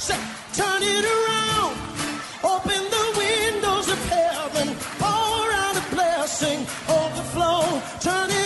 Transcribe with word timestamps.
Say, 0.00 0.18
turn 0.54 0.82
it 0.82 1.04
around. 1.04 1.76
Open 2.42 2.82
the 2.96 3.06
windows 3.18 3.90
of 3.90 3.98
heaven. 4.08 4.74
Pour 4.98 5.52
out 5.52 5.76
a 5.76 5.94
blessing, 5.94 6.60
overflow. 6.88 7.82
Turn 8.00 8.30
it. 8.30 8.40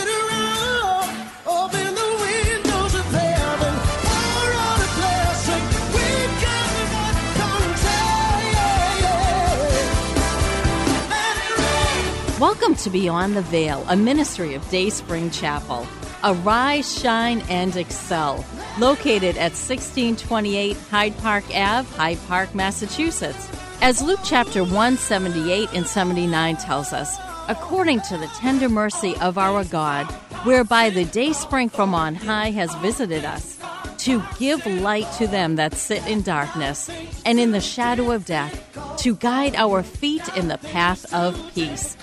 Welcome 12.40 12.74
to 12.74 12.90
Beyond 12.90 13.36
the 13.36 13.42
Veil, 13.42 13.86
a 13.88 13.96
ministry 13.96 14.54
of 14.54 14.68
Dayspring 14.68 15.30
Chapel. 15.30 15.86
Arise, 16.26 16.98
shine, 17.00 17.42
and 17.50 17.76
excel. 17.76 18.46
Located 18.78 19.36
at 19.36 19.52
1628 19.52 20.74
Hyde 20.90 21.18
Park 21.18 21.44
Ave, 21.54 21.86
Hyde 21.96 22.18
Park, 22.26 22.54
Massachusetts. 22.54 23.46
As 23.82 24.00
Luke 24.00 24.20
chapter 24.24 24.62
178 24.64 25.68
and 25.74 25.86
79 25.86 26.56
tells 26.56 26.94
us, 26.94 27.18
according 27.48 28.00
to 28.02 28.16
the 28.16 28.26
tender 28.38 28.70
mercy 28.70 29.14
of 29.18 29.36
our 29.36 29.64
God, 29.64 30.06
whereby 30.46 30.88
the 30.88 31.04
day 31.04 31.34
spring 31.34 31.68
from 31.68 31.94
on 31.94 32.14
high 32.14 32.52
has 32.52 32.74
visited 32.76 33.26
us, 33.26 33.58
to 33.98 34.22
give 34.38 34.64
light 34.64 35.10
to 35.18 35.26
them 35.26 35.56
that 35.56 35.74
sit 35.74 36.06
in 36.06 36.22
darkness 36.22 36.88
and 37.26 37.38
in 37.38 37.50
the 37.52 37.60
shadow 37.60 38.12
of 38.12 38.24
death, 38.24 38.96
to 38.96 39.14
guide 39.16 39.54
our 39.56 39.82
feet 39.82 40.26
in 40.36 40.48
the 40.48 40.58
path 40.58 41.04
of 41.12 41.38
peace. 41.54 41.98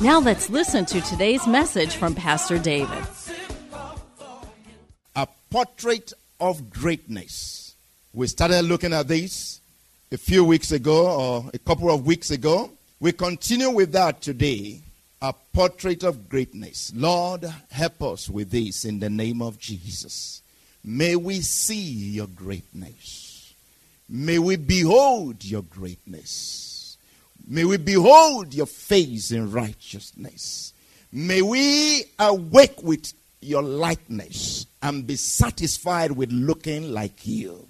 Now 0.00 0.18
let's 0.18 0.50
listen 0.50 0.86
to 0.86 1.00
today's 1.02 1.46
message 1.46 1.94
from 1.94 2.16
Pastor 2.16 2.58
David. 2.58 3.04
Portrait 5.50 6.12
of 6.38 6.70
greatness. 6.70 7.74
We 8.12 8.28
started 8.28 8.62
looking 8.62 8.92
at 8.92 9.08
this 9.08 9.60
a 10.12 10.16
few 10.16 10.44
weeks 10.44 10.70
ago 10.70 11.06
or 11.06 11.50
a 11.52 11.58
couple 11.58 11.90
of 11.92 12.06
weeks 12.06 12.30
ago. 12.30 12.70
We 13.00 13.12
continue 13.12 13.70
with 13.70 13.92
that 13.92 14.22
today. 14.22 14.80
A 15.22 15.34
portrait 15.52 16.02
of 16.02 16.28
greatness. 16.28 16.92
Lord, 16.94 17.44
help 17.70 18.02
us 18.02 18.30
with 18.30 18.50
this 18.50 18.84
in 18.84 19.00
the 19.00 19.10
name 19.10 19.42
of 19.42 19.58
Jesus. 19.58 20.40
May 20.82 21.14
we 21.16 21.40
see 21.40 22.14
your 22.14 22.26
greatness. 22.28 23.52
May 24.08 24.38
we 24.38 24.56
behold 24.56 25.44
your 25.44 25.62
greatness. 25.62 26.96
May 27.46 27.64
we 27.64 27.76
behold 27.76 28.54
your 28.54 28.66
face 28.66 29.30
in 29.30 29.50
righteousness. 29.50 30.72
May 31.12 31.42
we 31.42 32.04
awake 32.18 32.82
with 32.82 33.12
your 33.40 33.62
likeness 33.62 34.66
and 34.82 35.06
be 35.06 35.16
satisfied 35.16 36.12
with 36.12 36.32
looking 36.32 36.92
like 36.92 37.26
you. 37.26 37.66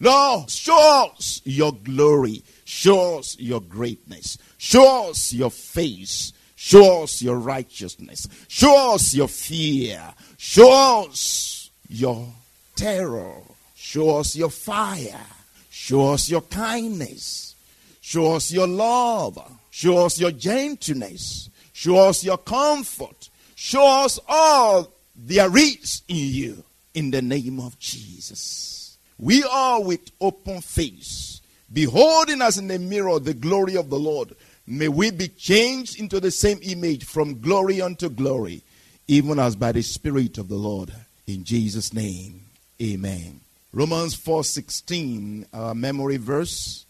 Lord, 0.00 0.50
show 0.50 1.10
us 1.16 1.40
your 1.44 1.72
glory. 1.72 2.42
Show 2.64 3.18
us 3.18 3.38
your 3.38 3.60
greatness. 3.60 4.36
Show 4.58 5.10
us 5.10 5.32
your 5.32 5.50
face. 5.50 6.32
Show 6.56 7.04
us 7.04 7.22
your 7.22 7.38
righteousness. 7.38 8.28
Show 8.48 8.94
us 8.94 9.14
your 9.14 9.28
fear. 9.28 10.02
Show 10.38 11.02
us 11.04 11.70
your 11.88 12.26
terror. 12.74 13.42
Show 13.74 14.18
us 14.18 14.34
your 14.34 14.50
fire. 14.50 15.26
Show 15.70 16.12
us 16.12 16.28
your 16.28 16.42
kindness. 16.42 17.54
Show 18.00 18.34
us 18.34 18.52
your 18.52 18.66
love. 18.66 19.38
Show 19.70 20.06
us 20.06 20.20
your 20.20 20.32
gentleness. 20.32 21.48
Show 21.72 22.08
us 22.08 22.24
your 22.24 22.38
comfort. 22.38 23.28
Show 23.54 24.04
us 24.04 24.18
all 24.28 24.92
there 25.14 25.56
is 25.56 26.02
in 26.08 26.16
you 26.16 26.64
in 26.94 27.10
the 27.10 27.22
name 27.22 27.60
of 27.60 27.78
Jesus. 27.78 28.96
We 29.18 29.44
are 29.44 29.82
with 29.82 30.10
open 30.20 30.60
face, 30.60 31.40
beholding 31.72 32.42
as 32.42 32.58
in 32.58 32.70
a 32.70 32.78
mirror 32.78 33.18
the 33.18 33.34
glory 33.34 33.76
of 33.76 33.90
the 33.90 33.98
Lord. 33.98 34.34
May 34.66 34.88
we 34.88 35.10
be 35.10 35.28
changed 35.28 35.98
into 35.98 36.20
the 36.20 36.30
same 36.30 36.58
image 36.62 37.04
from 37.04 37.40
glory 37.40 37.80
unto 37.80 38.08
glory, 38.08 38.62
even 39.08 39.38
as 39.38 39.56
by 39.56 39.72
the 39.72 39.82
Spirit 39.82 40.38
of 40.38 40.48
the 40.48 40.56
Lord. 40.56 40.92
In 41.26 41.44
Jesus' 41.44 41.92
name, 41.92 42.42
amen. 42.80 43.40
Romans 43.72 44.14
4:16, 44.14 45.46
our 45.52 45.74
memory 45.74 46.16
verse. 46.16 46.84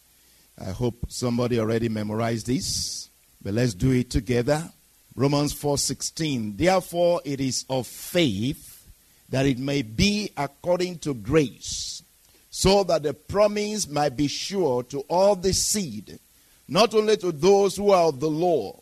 I 0.58 0.70
hope 0.70 1.06
somebody 1.08 1.58
already 1.58 1.88
memorized 1.88 2.46
this, 2.46 3.08
but 3.42 3.54
let's 3.54 3.74
do 3.74 3.90
it 3.92 4.10
together. 4.10 4.70
Romans 5.14 5.52
4:16. 5.52 6.56
Therefore 6.56 7.20
it 7.24 7.40
is 7.40 7.64
of 7.68 7.86
faith 7.86 8.86
that 9.28 9.46
it 9.46 9.58
may 9.58 9.82
be 9.82 10.30
according 10.36 10.98
to 10.98 11.14
grace, 11.14 12.02
so 12.50 12.84
that 12.84 13.02
the 13.02 13.14
promise 13.14 13.88
might 13.88 14.16
be 14.16 14.28
sure 14.28 14.82
to 14.84 15.00
all 15.08 15.34
the 15.34 15.52
seed, 15.52 16.18
not 16.68 16.94
only 16.94 17.16
to 17.16 17.32
those 17.32 17.76
who 17.76 17.90
are 17.90 18.08
of 18.08 18.20
the 18.20 18.30
law, 18.30 18.78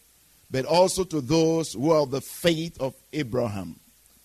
but 0.50 0.64
also 0.64 1.04
to 1.04 1.20
those 1.20 1.74
who 1.74 1.92
are 1.92 2.00
of 2.00 2.10
the 2.10 2.20
faith 2.20 2.80
of 2.80 2.94
Abraham, 3.12 3.78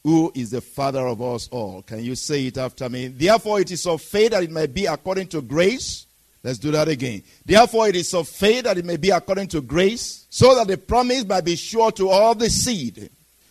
who 0.03 0.31
is 0.33 0.49
the 0.51 0.61
father 0.61 1.05
of 1.05 1.21
us 1.21 1.47
all. 1.49 1.83
Can 1.83 2.03
you 2.03 2.15
say 2.15 2.47
it 2.47 2.57
after 2.57 2.89
me? 2.89 3.07
Therefore 3.07 3.61
it 3.61 3.69
is 3.69 3.85
of 3.85 4.01
faith 4.01 4.31
that 4.31 4.43
it 4.43 4.51
may 4.51 4.65
be 4.65 4.87
according 4.87 5.27
to 5.27 5.41
grace. 5.41 6.04
Let's 6.45 6.59
do 6.59 6.69
that 6.73 6.87
again. 6.87 7.23
Therefore, 7.43 7.87
it 7.87 7.95
is 7.95 8.13
of 8.13 8.29
faith 8.29 8.65
that 8.65 8.77
it 8.77 8.85
may 8.85 8.97
be 8.97 9.09
according 9.09 9.47
to 9.47 9.61
grace, 9.61 10.27
so 10.29 10.53
that 10.53 10.67
the 10.67 10.77
promise 10.77 11.25
might 11.25 11.43
be 11.43 11.55
sure 11.55 11.91
to 11.93 12.09
all 12.09 12.35
the 12.35 12.51
seed, 12.51 13.09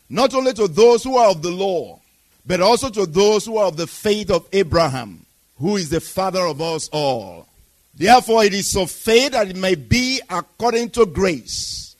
not 0.08 0.32
only 0.32 0.52
to 0.52 0.68
those 0.68 1.02
who 1.02 1.16
are 1.16 1.28
of 1.28 1.42
the 1.42 1.50
law, 1.50 2.00
but 2.46 2.60
also 2.60 2.88
to 2.90 3.04
those 3.04 3.46
who 3.46 3.56
are 3.58 3.66
of 3.66 3.76
the 3.76 3.88
faith 3.88 4.30
of 4.30 4.46
Abraham, 4.52 5.26
who 5.58 5.74
is 5.74 5.90
the 5.90 6.00
father 6.00 6.42
of 6.42 6.62
us 6.62 6.88
all. 6.92 7.48
Therefore, 7.96 8.44
it 8.44 8.54
is 8.54 8.76
of 8.76 8.92
faith 8.92 9.32
that 9.32 9.48
it 9.48 9.56
may 9.56 9.74
be 9.74 10.20
according 10.30 10.90
to 10.90 11.04
grace, 11.04 11.96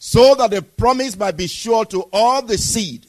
so 0.00 0.34
that 0.34 0.50
the 0.50 0.60
promise 0.60 1.16
might 1.16 1.36
be 1.36 1.46
sure 1.46 1.84
to 1.84 2.02
all 2.12 2.42
the 2.42 2.58
seed, 2.58 3.06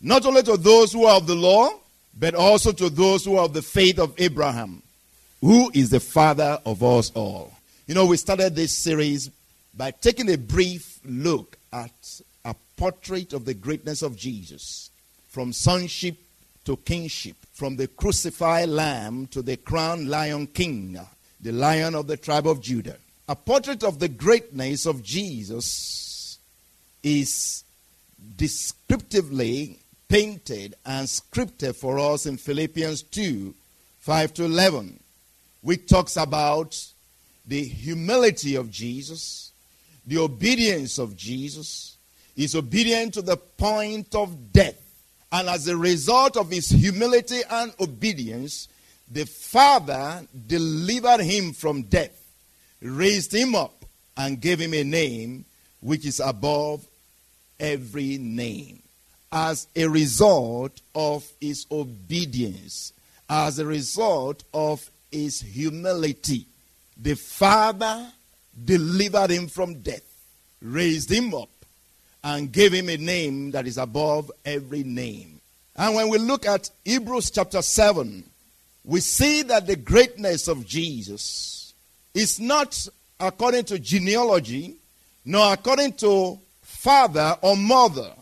not 0.00 0.26
only 0.26 0.42
to 0.42 0.56
those 0.56 0.92
who 0.92 1.04
are 1.04 1.18
of 1.18 1.28
the 1.28 1.36
law, 1.36 1.70
but 2.18 2.34
also 2.34 2.72
to 2.72 2.90
those 2.90 3.24
who 3.24 3.36
are 3.36 3.44
of 3.44 3.54
the 3.54 3.62
faith 3.62 4.00
of 4.00 4.12
Abraham 4.18 4.82
who 5.44 5.70
is 5.74 5.90
the 5.90 6.00
father 6.00 6.58
of 6.64 6.82
us 6.82 7.12
all. 7.14 7.52
You 7.86 7.94
know, 7.94 8.06
we 8.06 8.16
started 8.16 8.56
this 8.56 8.72
series 8.72 9.30
by 9.74 9.90
taking 9.90 10.30
a 10.30 10.38
brief 10.38 10.98
look 11.04 11.58
at 11.70 12.20
a 12.46 12.54
portrait 12.78 13.34
of 13.34 13.44
the 13.44 13.52
greatness 13.52 14.00
of 14.00 14.16
Jesus, 14.16 14.90
from 15.28 15.52
sonship 15.52 16.16
to 16.64 16.78
kingship, 16.78 17.36
from 17.52 17.76
the 17.76 17.88
crucified 17.88 18.70
lamb 18.70 19.26
to 19.26 19.42
the 19.42 19.58
crowned 19.58 20.08
lion 20.08 20.46
king, 20.46 20.98
the 21.42 21.52
lion 21.52 21.94
of 21.94 22.06
the 22.06 22.16
tribe 22.16 22.46
of 22.46 22.62
Judah. 22.62 22.96
A 23.28 23.36
portrait 23.36 23.84
of 23.84 23.98
the 23.98 24.08
greatness 24.08 24.86
of 24.86 25.02
Jesus 25.02 26.38
is 27.02 27.64
descriptively 28.38 29.78
painted 30.08 30.74
and 30.86 31.06
scripted 31.06 31.76
for 31.76 31.98
us 31.98 32.24
in 32.24 32.38
Philippians 32.38 33.02
2 33.02 33.52
5 33.98 34.34
to 34.34 34.44
11 34.46 35.00
which 35.64 35.88
talks 35.88 36.18
about 36.18 36.78
the 37.46 37.64
humility 37.64 38.54
of 38.54 38.70
Jesus, 38.70 39.50
the 40.06 40.18
obedience 40.18 40.98
of 40.98 41.16
Jesus. 41.16 41.96
He's 42.36 42.54
obedient 42.54 43.14
to 43.14 43.22
the 43.22 43.38
point 43.38 44.14
of 44.14 44.52
death. 44.52 44.78
And 45.32 45.48
as 45.48 45.66
a 45.66 45.76
result 45.76 46.36
of 46.36 46.50
his 46.50 46.68
humility 46.68 47.40
and 47.50 47.72
obedience, 47.80 48.68
the 49.10 49.24
Father 49.24 50.26
delivered 50.46 51.20
him 51.20 51.54
from 51.54 51.82
death, 51.84 52.14
raised 52.82 53.34
him 53.34 53.54
up, 53.54 53.86
and 54.18 54.40
gave 54.40 54.60
him 54.60 54.74
a 54.74 54.84
name 54.84 55.46
which 55.80 56.04
is 56.04 56.20
above 56.20 56.84
every 57.58 58.18
name. 58.18 58.82
As 59.32 59.66
a 59.74 59.86
result 59.86 60.82
of 60.94 61.26
his 61.40 61.64
obedience, 61.70 62.92
as 63.30 63.58
a 63.58 63.64
result 63.64 64.44
of 64.52 64.90
is 65.14 65.40
humility. 65.40 66.46
The 66.96 67.14
Father 67.14 68.06
delivered 68.64 69.30
him 69.30 69.48
from 69.48 69.80
death, 69.80 70.02
raised 70.60 71.10
him 71.10 71.34
up, 71.34 71.48
and 72.22 72.52
gave 72.52 72.72
him 72.72 72.88
a 72.88 72.96
name 72.96 73.50
that 73.52 73.66
is 73.66 73.78
above 73.78 74.30
every 74.44 74.82
name. 74.82 75.40
And 75.76 75.94
when 75.94 76.08
we 76.08 76.18
look 76.18 76.46
at 76.46 76.70
Hebrews 76.84 77.30
chapter 77.30 77.62
7, 77.62 78.24
we 78.84 79.00
see 79.00 79.42
that 79.42 79.66
the 79.66 79.76
greatness 79.76 80.48
of 80.48 80.66
Jesus 80.66 81.74
is 82.12 82.38
not 82.38 82.86
according 83.18 83.64
to 83.64 83.78
genealogy, 83.78 84.76
nor 85.24 85.52
according 85.52 85.94
to 85.94 86.38
father 86.62 87.36
or 87.42 87.56
mother, 87.56 88.12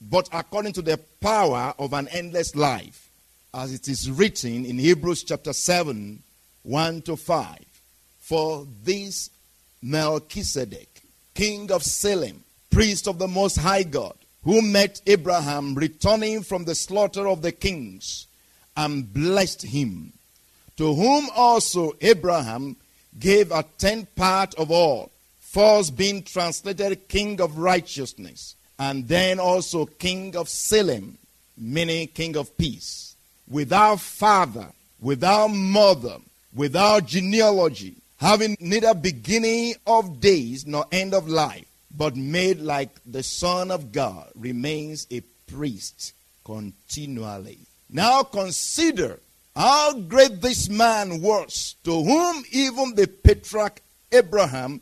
but 0.00 0.28
according 0.32 0.72
to 0.72 0.82
the 0.82 0.98
power 1.20 1.74
of 1.78 1.92
an 1.92 2.08
endless 2.08 2.56
life, 2.56 3.10
as 3.54 3.72
it 3.74 3.88
is 3.88 4.10
written 4.10 4.64
in 4.64 4.78
Hebrews 4.78 5.22
chapter 5.24 5.52
7, 5.52 6.22
1 6.62 7.02
to 7.02 7.16
5. 7.16 7.58
For 8.20 8.66
this 8.84 9.30
Melchizedek, 9.82 11.02
king 11.34 11.72
of 11.72 11.82
Salem, 11.82 12.44
priest 12.70 13.08
of 13.08 13.18
the 13.18 13.28
Most 13.28 13.56
High 13.56 13.82
God, 13.82 14.14
who 14.44 14.62
met 14.62 15.00
Abraham 15.06 15.74
returning 15.74 16.42
from 16.42 16.64
the 16.64 16.74
slaughter 16.74 17.28
of 17.28 17.42
the 17.42 17.52
kings, 17.52 18.26
and 18.76 19.12
blessed 19.12 19.62
him, 19.62 20.12
to 20.76 20.94
whom 20.94 21.28
also 21.36 21.92
Abraham 22.00 22.76
gave 23.18 23.52
a 23.52 23.64
tenth 23.78 24.14
part 24.16 24.54
of 24.54 24.70
all, 24.70 25.10
first 25.40 25.96
being 25.96 26.22
translated 26.22 27.08
king 27.08 27.40
of 27.40 27.58
righteousness, 27.58 28.54
and 28.78 29.06
then 29.06 29.38
also 29.38 29.84
king 29.84 30.34
of 30.34 30.48
Salem, 30.48 31.18
meaning 31.58 32.08
king 32.08 32.36
of 32.36 32.56
peace, 32.56 33.14
without 33.48 34.00
father, 34.00 34.68
without 35.00 35.48
mother, 35.48 36.16
without 36.54 37.06
genealogy, 37.06 37.96
having 38.18 38.56
neither 38.60 38.94
beginning 38.94 39.74
of 39.86 40.20
days 40.20 40.66
nor 40.66 40.86
end 40.92 41.14
of 41.14 41.28
life, 41.28 41.66
but 41.96 42.16
made 42.16 42.60
like 42.60 42.90
the 43.04 43.22
Son 43.22 43.70
of 43.70 43.92
God, 43.92 44.30
remains 44.34 45.06
a 45.10 45.20
priest 45.46 46.14
continually. 46.44 47.58
Now 47.90 48.22
consider 48.22 49.20
how 49.54 49.92
great 49.94 50.40
this 50.40 50.68
man 50.68 51.20
was, 51.20 51.74
to 51.84 52.02
whom 52.02 52.44
even 52.50 52.94
the 52.94 53.06
patriarch 53.06 53.82
Abraham 54.10 54.80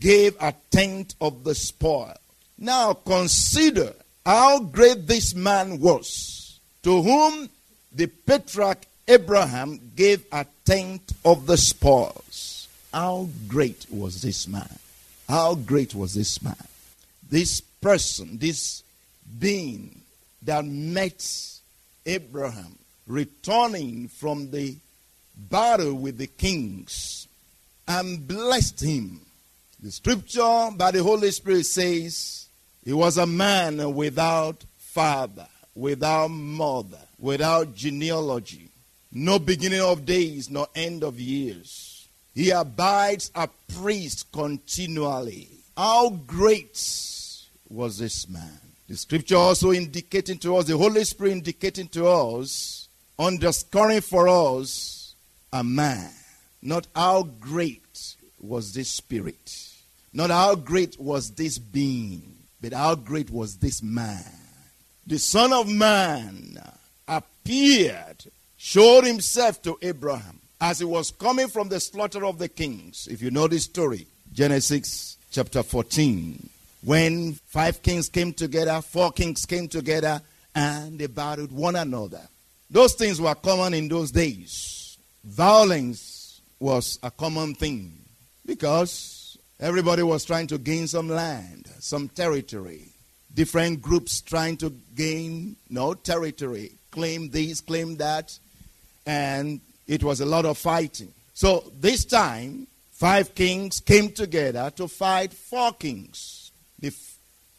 gave 0.00 0.36
a 0.40 0.54
tenth 0.70 1.14
of 1.20 1.44
the 1.44 1.54
spoil. 1.54 2.16
Now 2.58 2.94
consider 2.94 3.94
how 4.26 4.60
great 4.60 5.06
this 5.06 5.34
man 5.34 5.80
was, 5.80 6.58
to 6.82 7.02
whom 7.02 7.48
the 7.92 8.06
patriarch 8.06 8.84
Abraham 9.08 9.80
gave 9.96 10.24
a 10.30 10.44
tenth 10.64 11.12
of 11.24 11.46
the 11.46 11.56
spoils. 11.56 12.68
How 12.92 13.28
great 13.48 13.86
was 13.90 14.20
this 14.20 14.46
man? 14.46 14.78
How 15.28 15.54
great 15.54 15.94
was 15.94 16.14
this 16.14 16.42
man? 16.42 16.56
This 17.28 17.60
person, 17.60 18.38
this 18.38 18.82
being 19.38 20.02
that 20.42 20.64
met 20.64 21.26
Abraham 22.06 22.78
returning 23.06 24.08
from 24.08 24.50
the 24.50 24.76
battle 25.36 25.94
with 25.94 26.18
the 26.18 26.26
kings 26.26 27.26
and 27.86 28.26
blessed 28.26 28.80
him. 28.80 29.20
The 29.82 29.90
scripture 29.90 30.68
by 30.76 30.90
the 30.90 31.02
Holy 31.02 31.30
Spirit 31.30 31.64
says 31.66 32.46
he 32.84 32.92
was 32.92 33.16
a 33.16 33.26
man 33.26 33.94
without 33.94 34.64
father, 34.78 35.46
without 35.74 36.28
mother, 36.28 36.98
without 37.18 37.74
genealogy, 37.74 38.67
no 39.12 39.38
beginning 39.38 39.80
of 39.80 40.04
days, 40.04 40.50
no 40.50 40.66
end 40.74 41.02
of 41.02 41.18
years. 41.18 42.08
He 42.34 42.50
abides 42.50 43.30
a 43.34 43.48
priest 43.74 44.30
continually. 44.32 45.48
How 45.76 46.10
great 46.10 46.76
was 47.68 47.98
this 47.98 48.28
man? 48.28 48.60
The 48.88 48.96
scripture 48.96 49.36
also 49.36 49.72
indicating 49.72 50.38
to 50.38 50.56
us, 50.56 50.66
the 50.66 50.76
Holy 50.76 51.04
Spirit 51.04 51.32
indicating 51.32 51.88
to 51.88 52.06
us, 52.06 52.88
underscoring 53.18 54.00
for 54.00 54.28
us 54.28 55.14
a 55.52 55.62
man. 55.62 56.10
Not 56.62 56.86
how 56.94 57.22
great 57.22 58.16
was 58.40 58.72
this 58.72 58.88
spirit, 58.88 59.74
not 60.12 60.30
how 60.30 60.54
great 60.54 60.98
was 60.98 61.32
this 61.32 61.58
being, 61.58 62.34
but 62.60 62.72
how 62.72 62.94
great 62.94 63.30
was 63.30 63.56
this 63.56 63.82
man. 63.82 64.24
The 65.06 65.18
Son 65.18 65.52
of 65.52 65.68
Man 65.68 66.60
appeared, 67.06 68.24
showed 68.58 69.04
himself 69.04 69.62
to 69.62 69.78
Abraham 69.80 70.38
as 70.60 70.80
he 70.80 70.84
was 70.84 71.10
coming 71.10 71.48
from 71.48 71.70
the 71.70 71.80
slaughter 71.80 72.26
of 72.26 72.38
the 72.38 72.48
kings. 72.48 73.08
If 73.10 73.22
you 73.22 73.30
know 73.30 73.48
this 73.48 73.64
story, 73.64 74.06
Genesis 74.34 75.16
chapter 75.30 75.62
14 75.62 76.50
when 76.84 77.34
five 77.46 77.82
kings 77.82 78.08
came 78.08 78.32
together, 78.32 78.80
four 78.80 79.12
kings 79.12 79.44
came 79.46 79.68
together, 79.68 80.20
and 80.54 80.98
they 80.98 81.06
battled 81.06 81.52
one 81.52 81.76
another. 81.76 82.20
Those 82.70 82.94
things 82.94 83.20
were 83.20 83.34
common 83.34 83.74
in 83.74 83.88
those 83.88 84.10
days. 84.10 84.98
Violence 85.24 86.40
was 86.60 86.98
a 87.02 87.10
common 87.10 87.54
thing 87.54 87.92
because 88.46 89.38
everybody 89.58 90.02
was 90.02 90.24
trying 90.24 90.46
to 90.48 90.58
gain 90.58 90.86
some 90.86 91.08
land, 91.08 91.68
some 91.80 92.08
territory. 92.08 92.88
Different 93.34 93.82
groups 93.82 94.20
trying 94.20 94.56
to 94.58 94.70
gain 94.94 95.56
no 95.70 95.94
territory, 95.94 96.72
claim 96.90 97.30
this, 97.30 97.60
claim 97.60 97.96
that, 97.96 98.38
and 99.08 99.60
it 99.88 100.04
was 100.04 100.20
a 100.20 100.26
lot 100.26 100.44
of 100.44 100.56
fighting. 100.58 101.12
So 101.34 101.72
this 101.80 102.04
time, 102.04 102.66
five 102.92 103.34
kings 103.34 103.80
came 103.80 104.12
together 104.12 104.70
to 104.76 104.86
fight 104.86 105.32
four 105.32 105.72
kings 105.72 106.38
the 106.78 106.92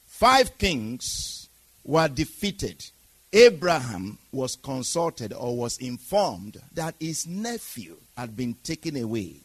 five 0.06 0.58
kings 0.58 1.50
were 1.84 2.08
defeated. 2.08 2.86
Abraham 3.32 4.18
was 4.32 4.56
consulted 4.56 5.34
or 5.34 5.56
was 5.56 5.78
informed 5.78 6.58
that 6.74 6.96
his 7.00 7.28
nephew 7.28 7.96
had 8.18 8.36
been 8.36 8.56
taken 8.64 8.98
away. 8.98 9.36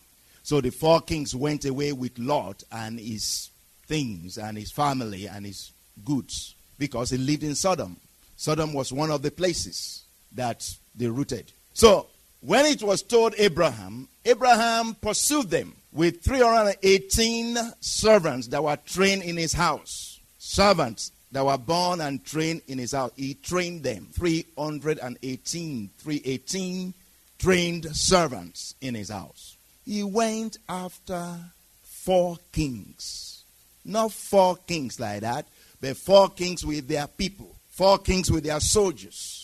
So 0.42 0.60
the 0.60 0.70
four 0.70 1.00
kings 1.00 1.34
went 1.34 1.64
away 1.64 1.92
with 1.92 2.18
Lot 2.18 2.62
and 2.70 2.98
his 2.98 3.50
things 3.86 4.38
and 4.38 4.56
his 4.56 4.70
family 4.70 5.26
and 5.26 5.44
his 5.44 5.72
goods 6.04 6.54
because 6.78 7.10
he 7.10 7.18
lived 7.18 7.42
in 7.42 7.54
Sodom. 7.54 7.96
Sodom 8.36 8.72
was 8.72 8.92
one 8.92 9.10
of 9.10 9.22
the 9.22 9.30
places 9.30 10.04
that 10.32 10.68
they 10.94 11.06
rooted. 11.06 11.52
So 11.74 12.06
when 12.40 12.64
it 12.66 12.82
was 12.82 13.02
told 13.02 13.34
Abraham, 13.36 14.08
Abraham 14.24 14.94
pursued 14.94 15.50
them 15.50 15.74
with 15.92 16.22
318 16.22 17.58
servants 17.80 18.46
that 18.48 18.62
were 18.62 18.78
trained 18.86 19.22
in 19.22 19.36
his 19.36 19.52
house. 19.52 20.20
Servants 20.38 21.12
that 21.32 21.44
were 21.44 21.58
born 21.58 22.00
and 22.00 22.24
trained 22.24 22.62
in 22.68 22.78
his 22.78 22.92
house. 22.92 23.10
He 23.16 23.34
trained 23.34 23.82
them. 23.82 24.08
318. 24.12 25.90
318 25.98 26.94
trained 27.38 27.96
servants 27.96 28.74
in 28.80 28.94
his 28.94 29.08
house. 29.10 29.56
He 29.84 30.02
went 30.04 30.58
after 30.68 31.36
four 31.82 32.38
kings. 32.52 33.42
Not 33.84 34.12
four 34.12 34.56
kings 34.56 35.00
like 35.00 35.22
that, 35.22 35.46
but 35.80 35.96
four 35.96 36.28
kings 36.30 36.64
with 36.64 36.86
their 36.88 37.08
people. 37.08 37.56
Four 37.68 37.98
kings 37.98 38.30
with 38.30 38.44
their 38.44 38.60
soldiers. 38.60 39.43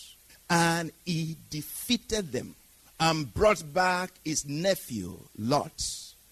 And 0.51 0.91
he 1.05 1.37
defeated 1.49 2.33
them 2.33 2.55
and 2.99 3.33
brought 3.33 3.73
back 3.73 4.11
his 4.25 4.45
nephew, 4.45 5.17
Lot 5.37 5.71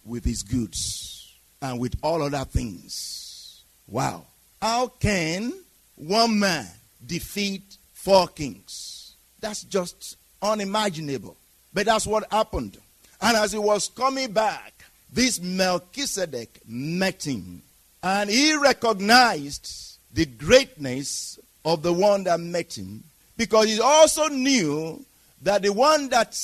with 0.05 0.25
his 0.25 0.43
goods 0.43 1.33
and 1.61 1.79
with 1.79 1.95
all 2.03 2.21
other 2.21 2.43
things. 2.43 3.63
Wow. 3.87 4.25
How 4.61 4.87
can 4.87 5.53
one 5.95 6.37
man 6.37 6.67
defeat 7.07 7.77
four 7.93 8.27
kings? 8.27 9.15
That's 9.39 9.63
just 9.63 10.17
unimaginable. 10.41 11.37
But 11.73 11.85
that's 11.85 12.05
what 12.05 12.29
happened. 12.29 12.77
And 13.21 13.37
as 13.37 13.53
he 13.53 13.57
was 13.57 13.87
coming 13.87 14.33
back, 14.33 14.73
this 15.13 15.39
Melchizedek 15.39 16.59
met 16.67 17.25
him. 17.25 17.61
And 18.03 18.29
he 18.29 18.55
recognized 18.55 19.97
the 20.13 20.25
greatness 20.25 21.39
of 21.63 21.83
the 21.83 21.93
one 21.93 22.25
that 22.25 22.39
met 22.39 22.77
him 22.77 23.03
because 23.39 23.69
he 23.69 23.79
also 23.79 24.27
knew 24.27 25.03
that 25.43 25.61
the 25.61 25.71
one 25.71 26.09
that 26.09 26.37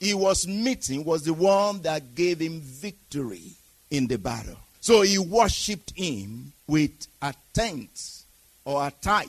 he 0.00 0.14
was 0.14 0.48
meeting 0.48 1.04
was 1.04 1.22
the 1.22 1.32
one 1.32 1.80
that 1.82 2.16
gave 2.16 2.40
him 2.40 2.60
victory 2.60 3.52
in 3.92 4.08
the 4.08 4.18
battle. 4.18 4.56
So 4.80 5.02
he 5.02 5.16
worshipped 5.16 5.92
him 5.96 6.52
with 6.66 7.06
a 7.22 7.32
tenth 7.52 8.24
or 8.64 8.84
a 8.84 8.92
tithe 9.00 9.28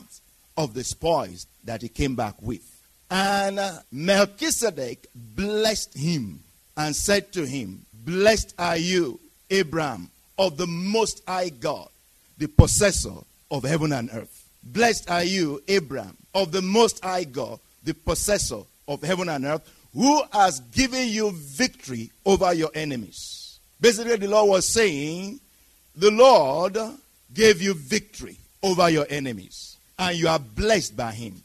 of 0.56 0.74
the 0.74 0.82
spoils 0.82 1.46
that 1.62 1.80
he 1.80 1.88
came 1.88 2.16
back 2.16 2.34
with. 2.42 2.64
And 3.08 3.60
uh, 3.60 3.78
Melchizedek 3.92 5.06
blessed 5.14 5.96
him 5.96 6.40
and 6.76 6.96
said 6.96 7.32
to 7.34 7.46
him, 7.46 7.86
Blessed 8.04 8.52
are 8.58 8.76
you, 8.76 9.20
Abraham, 9.48 10.10
of 10.36 10.56
the 10.56 10.66
Most 10.66 11.22
High 11.28 11.50
God, 11.50 11.88
the 12.36 12.48
possessor 12.48 13.14
of 13.48 13.62
heaven 13.62 13.92
and 13.92 14.10
earth. 14.12 14.45
Blessed 14.72 15.10
are 15.10 15.24
you, 15.24 15.62
Abraham, 15.68 16.16
of 16.34 16.52
the 16.52 16.62
Most 16.62 17.02
High 17.04 17.24
God, 17.24 17.58
the 17.84 17.94
possessor 17.94 18.62
of 18.88 19.02
heaven 19.02 19.28
and 19.28 19.44
earth, 19.44 19.62
who 19.94 20.22
has 20.32 20.60
given 20.60 21.08
you 21.08 21.30
victory 21.32 22.10
over 22.24 22.52
your 22.52 22.70
enemies. 22.74 23.58
Basically, 23.80 24.16
the 24.16 24.28
Lord 24.28 24.50
was 24.50 24.68
saying, 24.68 25.40
The 25.94 26.10
Lord 26.10 26.76
gave 27.32 27.62
you 27.62 27.74
victory 27.74 28.36
over 28.62 28.90
your 28.90 29.06
enemies, 29.08 29.76
and 29.98 30.16
you 30.16 30.28
are 30.28 30.38
blessed 30.38 30.96
by 30.96 31.12
Him. 31.12 31.42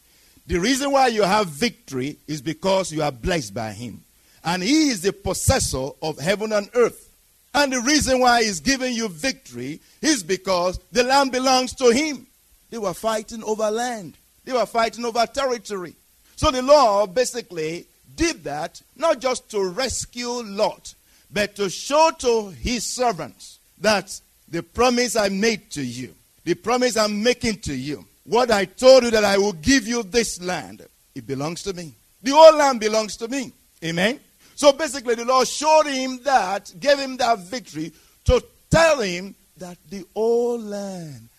The 0.48 0.60
reason 0.60 0.92
why 0.92 1.08
you 1.08 1.24
have 1.24 1.48
victory 1.48 2.18
is 2.28 2.42
because 2.42 2.92
you 2.92 3.04
are 3.04 3.12
blessed 3.12 3.54
by 3.54 3.72
Him. 3.72 4.02
And 4.44 4.64
he 4.64 4.90
is 4.90 5.02
the 5.02 5.14
possessor 5.14 5.90
of 6.02 6.20
heaven 6.20 6.52
and 6.52 6.70
earth. 6.74 7.10
And 7.54 7.72
the 7.72 7.82
reason 7.82 8.20
why 8.20 8.44
he's 8.44 8.60
giving 8.60 8.94
you 8.94 9.10
victory 9.10 9.80
is 10.02 10.24
because 10.24 10.80
the 10.92 11.04
land 11.04 11.32
belongs 11.32 11.74
to 11.76 11.92
him. 11.92 12.26
They 12.72 12.80
were 12.80 12.96
fighting 12.96 13.44
over 13.44 13.70
land, 13.70 14.16
they 14.44 14.54
were 14.54 14.66
fighting 14.66 15.06
over 15.06 15.26
territory. 15.28 15.94
So 16.36 16.50
the 16.50 16.64
law 16.64 17.06
basically 17.06 17.86
did 18.16 18.44
that 18.46 18.82
not 18.96 19.20
just 19.20 19.52
to 19.52 19.64
rescue 19.70 20.42
Lot, 20.44 20.96
but 21.32 21.56
to 21.58 21.70
show 21.70 22.12
to 22.18 22.50
his 22.50 22.84
servants 22.84 23.60
that 23.80 24.20
the 24.48 24.64
promise 24.64 25.16
I 25.16 25.30
made 25.30 25.70
to 25.72 25.84
you, 25.84 26.16
the 26.44 26.56
promise 26.56 26.98
I'm 26.98 27.22
making 27.22 27.60
to 27.60 27.76
you, 27.76 28.06
what 28.26 28.50
I 28.50 28.66
told 28.66 29.04
you 29.04 29.12
that 29.12 29.24
I 29.24 29.38
will 29.38 29.54
give 29.54 29.88
you 29.88 30.04
this 30.04 30.42
land, 30.42 30.86
it 31.14 31.28
belongs 31.28 31.64
to 31.64 31.74
me. 31.74 31.94
The 32.24 32.32
whole 32.32 32.56
land 32.56 32.80
belongs 32.80 33.18
to 33.18 33.28
me. 33.28 33.52
Amen. 33.84 34.20
So 34.56 34.72
basically, 34.72 35.16
the 35.16 35.26
Lord 35.26 35.48
showed 35.48 35.88
him 35.88 36.20
that, 36.24 36.72
gave 36.80 37.00
him 37.00 37.18
that 37.18 37.40
victory 37.40 37.92
to 38.26 38.44
tell 38.70 39.02
him 39.02 39.36
that 39.58 39.78
the 39.90 40.06
whole 40.14 40.60
land 40.60 41.30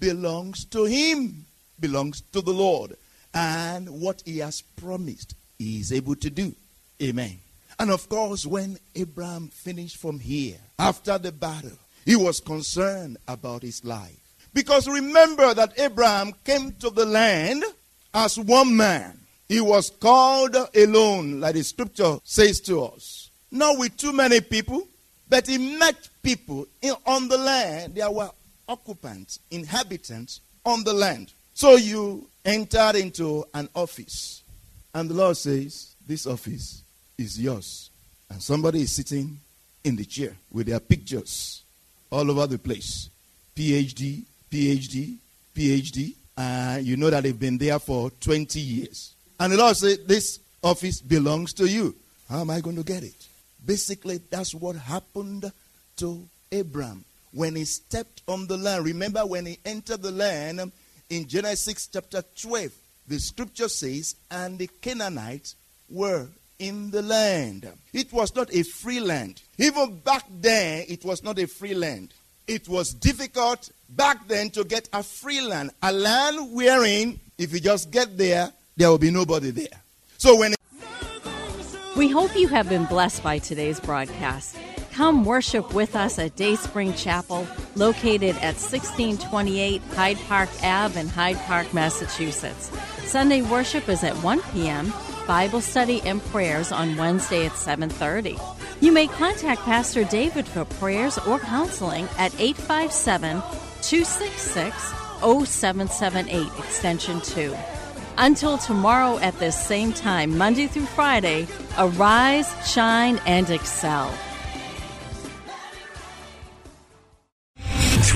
belongs 0.00 0.64
to 0.66 0.84
him, 0.84 1.44
belongs 1.78 2.22
to 2.32 2.40
the 2.40 2.52
Lord. 2.52 2.96
And 3.32 3.88
what 3.88 4.22
he 4.24 4.38
has 4.38 4.62
promised, 4.62 5.34
he 5.58 5.78
is 5.78 5.92
able 5.92 6.16
to 6.16 6.30
do. 6.30 6.54
Amen. 7.00 7.38
And 7.78 7.90
of 7.90 8.08
course, 8.08 8.44
when 8.44 8.78
Abraham 8.94 9.48
finished 9.48 9.98
from 9.98 10.18
here, 10.18 10.56
after 10.78 11.16
the 11.18 11.32
battle, 11.32 11.78
he 12.04 12.16
was 12.16 12.40
concerned 12.40 13.18
about 13.28 13.62
his 13.62 13.84
life. 13.84 14.16
Because 14.52 14.88
remember 14.88 15.54
that 15.54 15.78
Abraham 15.78 16.32
came 16.44 16.72
to 16.80 16.90
the 16.90 17.06
land 17.06 17.62
as 18.12 18.38
one 18.38 18.76
man. 18.76 19.18
He 19.48 19.60
was 19.60 19.90
called 19.90 20.56
alone, 20.74 21.40
like 21.40 21.54
the 21.54 21.62
scripture 21.62 22.18
says 22.24 22.60
to 22.62 22.82
us. 22.84 23.30
Not 23.50 23.78
with 23.78 23.96
too 23.96 24.12
many 24.12 24.40
people, 24.40 24.86
but 25.28 25.46
he 25.46 25.76
met 25.78 26.08
people 26.22 26.66
in, 26.82 26.94
on 27.06 27.28
the 27.28 27.38
land. 27.38 27.94
There 27.94 28.10
were 28.10 28.30
occupants, 28.70 29.40
inhabitants 29.50 30.40
on 30.64 30.84
the 30.84 30.92
land. 30.92 31.32
So 31.52 31.76
you 31.76 32.26
entered 32.44 32.94
into 32.94 33.44
an 33.52 33.68
office, 33.74 34.42
and 34.94 35.10
the 35.10 35.14
Lord 35.14 35.36
says, 35.36 35.94
This 36.06 36.26
office 36.26 36.82
is 37.18 37.38
yours. 37.38 37.90
And 38.30 38.40
somebody 38.40 38.82
is 38.82 38.92
sitting 38.92 39.38
in 39.82 39.96
the 39.96 40.04
chair 40.04 40.36
with 40.52 40.68
their 40.68 40.78
pictures 40.78 41.62
all 42.10 42.30
over 42.30 42.46
the 42.46 42.58
place 42.58 43.10
PhD, 43.56 44.22
PhD, 44.50 45.16
PhD. 45.54 46.14
Uh, 46.36 46.78
you 46.80 46.96
know 46.96 47.10
that 47.10 47.24
they've 47.24 47.38
been 47.38 47.58
there 47.58 47.78
for 47.78 48.10
20 48.10 48.60
years. 48.60 49.14
And 49.38 49.52
the 49.52 49.56
Lord 49.58 49.76
said, 49.76 50.06
This 50.06 50.38
office 50.62 51.00
belongs 51.00 51.52
to 51.54 51.68
you. 51.68 51.94
How 52.28 52.40
am 52.40 52.50
I 52.50 52.60
going 52.60 52.76
to 52.76 52.84
get 52.84 53.02
it? 53.02 53.26
Basically, 53.66 54.18
that's 54.30 54.54
what 54.54 54.76
happened 54.76 55.50
to 55.96 56.28
Abraham 56.52 57.04
when 57.32 57.56
he 57.56 57.64
stepped 57.64 58.22
on 58.26 58.46
the 58.46 58.56
land. 58.56 58.84
Remember 58.84 59.24
when 59.26 59.46
he 59.46 59.58
entered 59.64 60.02
the 60.02 60.10
land 60.10 60.72
in 61.08 61.26
Genesis 61.26 61.88
chapter 61.92 62.22
12, 62.40 62.70
the 63.08 63.18
scripture 63.18 63.68
says, 63.68 64.14
And 64.30 64.58
the 64.58 64.68
Canaanites 64.80 65.56
were 65.88 66.28
in 66.58 66.90
the 66.90 67.02
land. 67.02 67.68
It 67.92 68.12
was 68.12 68.34
not 68.34 68.54
a 68.54 68.62
free 68.62 69.00
land. 69.00 69.42
Even 69.58 69.98
back 70.00 70.24
then, 70.30 70.84
it 70.88 71.04
was 71.04 71.24
not 71.24 71.38
a 71.38 71.46
free 71.46 71.74
land. 71.74 72.12
It 72.46 72.68
was 72.68 72.92
difficult 72.92 73.70
back 73.88 74.26
then 74.28 74.50
to 74.50 74.64
get 74.64 74.88
a 74.92 75.02
free 75.02 75.40
land, 75.40 75.70
a 75.82 75.92
land 75.92 76.52
wherein, 76.52 77.18
if 77.38 77.52
you 77.52 77.60
just 77.60 77.90
get 77.90 78.16
there, 78.16 78.52
there 78.76 78.88
will 78.88 78.98
be 78.98 79.10
nobody 79.10 79.50
there. 79.50 79.80
So 80.18 80.38
when 80.38 80.54
we 81.96 82.08
hope 82.08 82.36
you 82.36 82.48
have 82.48 82.68
been 82.68 82.84
blessed 82.84 83.22
by 83.22 83.38
today's 83.38 83.80
broadcast. 83.80 84.56
Come 84.92 85.24
worship 85.24 85.72
with 85.72 85.94
us 85.94 86.18
at 86.18 86.36
Dayspring 86.36 86.94
Chapel, 86.94 87.46
located 87.76 88.36
at 88.36 88.56
1628 88.58 89.80
Hyde 89.94 90.18
Park 90.26 90.48
Ave 90.62 91.00
in 91.00 91.08
Hyde 91.08 91.38
Park, 91.46 91.72
Massachusetts. 91.72 92.70
Sunday 93.04 93.42
worship 93.42 93.88
is 93.88 94.02
at 94.02 94.16
1 94.16 94.42
p.m. 94.52 94.92
Bible 95.26 95.60
study 95.60 96.02
and 96.02 96.20
prayers 96.26 96.72
on 96.72 96.96
Wednesday 96.96 97.46
at 97.46 97.52
7:30. 97.52 98.38
You 98.80 98.92
may 98.92 99.06
contact 99.06 99.62
Pastor 99.62 100.04
David 100.04 100.46
for 100.46 100.64
prayers 100.64 101.18
or 101.18 101.38
counseling 101.38 102.08
at 102.18 102.34
857 102.40 103.40
266 103.82 104.74
0778 105.20 106.58
extension 106.58 107.20
2. 107.20 107.54
Until 108.18 108.58
tomorrow 108.58 109.18
at 109.18 109.38
this 109.38 109.56
same 109.58 109.92
time, 109.92 110.36
Monday 110.36 110.66
through 110.66 110.86
Friday, 110.86 111.46
arise, 111.78 112.52
shine, 112.68 113.20
and 113.24 113.48
excel. 113.50 114.12